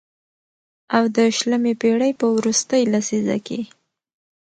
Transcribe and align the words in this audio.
او 0.95 1.03
د 1.15 1.17
شلمې 1.37 1.73
پېړۍ 1.81 2.11
په 2.19 2.25
وروستۍ 2.35 2.83
لسيزه 2.93 3.37
کې 3.47 3.59